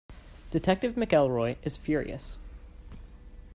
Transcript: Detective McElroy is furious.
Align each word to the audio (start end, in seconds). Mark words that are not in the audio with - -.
Detective 0.49 0.95
McElroy 0.95 1.57
is 1.61 1.77
furious. 1.77 2.39